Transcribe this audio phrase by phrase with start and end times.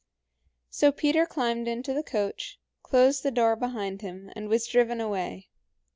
[0.71, 5.49] So Peter climbed into the coach, closed the door behind him, and was driven away.